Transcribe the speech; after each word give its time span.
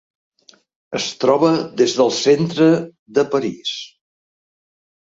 Es 0.99 1.09
troba 1.25 1.51
des 1.83 1.95
del 2.01 2.11
centre 2.23 2.71
de 3.21 3.27
París. 3.37 3.77